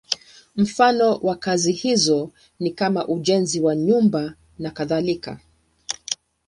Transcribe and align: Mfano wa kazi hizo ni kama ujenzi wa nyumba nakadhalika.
Mfano 0.55 1.15
wa 1.15 1.35
kazi 1.35 1.71
hizo 1.71 2.31
ni 2.59 2.71
kama 2.71 3.07
ujenzi 3.07 3.59
wa 3.59 3.75
nyumba 3.75 4.33
nakadhalika. 4.59 5.39